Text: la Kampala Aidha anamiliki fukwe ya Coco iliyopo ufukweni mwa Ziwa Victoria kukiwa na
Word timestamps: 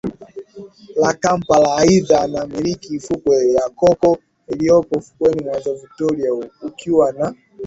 la 1.01 1.13
Kampala 1.13 1.75
Aidha 1.81 2.21
anamiliki 2.21 2.99
fukwe 2.99 3.51
ya 3.55 3.69
Coco 3.69 4.17
iliyopo 4.47 4.99
ufukweni 4.99 5.43
mwa 5.43 5.59
Ziwa 5.59 5.75
Victoria 5.75 6.49
kukiwa 6.59 7.11
na 7.11 7.35